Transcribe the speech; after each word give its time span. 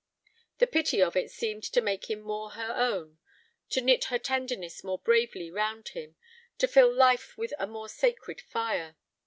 The 0.57 0.65
pity 0.65 0.99
of 0.99 1.15
it 1.15 1.29
seemed 1.29 1.61
to 1.61 1.79
make 1.79 2.09
him 2.09 2.21
more 2.21 2.49
her 2.53 2.73
own, 2.75 3.19
to 3.69 3.81
knit 3.81 4.05
her 4.05 4.17
tenderness 4.17 4.83
more 4.83 4.97
bravely 4.97 5.51
round 5.51 5.89
him, 5.89 6.15
to 6.57 6.67
fill 6.67 6.91
life 6.91 7.37
with 7.37 7.53
a 7.59 7.67
more 7.67 7.87
sacred 7.87 8.41
fire. 8.41 8.95